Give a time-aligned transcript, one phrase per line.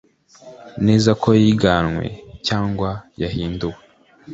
[0.85, 2.05] neza ko yiganywe
[2.47, 2.89] cyangwa
[3.21, 3.79] yahinduwe